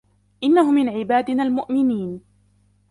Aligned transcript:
إِنَّهُ 0.43 0.71
مِنْ 0.71 0.89
عِبَادِنَا 0.89 1.43
الْمُؤْمِنِينَ 1.43 2.21